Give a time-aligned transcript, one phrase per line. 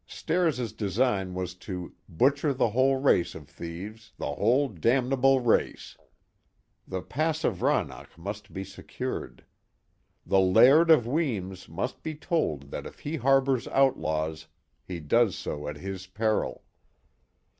[0.07, 5.95] Stair's design was to" butcher the whole race of thieves, the whole damn able race."
[6.87, 9.45] The pass of Rannach must be secured.
[10.25, 14.47] The Laird of Weems must be told that it he harbors outlaws,
[14.83, 16.63] he does so at his peril.